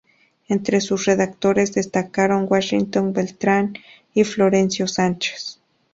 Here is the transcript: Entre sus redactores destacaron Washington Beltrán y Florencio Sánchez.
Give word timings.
Entre 0.47 0.81
sus 0.81 1.05
redactores 1.05 1.75
destacaron 1.75 2.47
Washington 2.49 3.13
Beltrán 3.13 3.75
y 4.15 4.23
Florencio 4.23 4.87
Sánchez. 4.87 5.59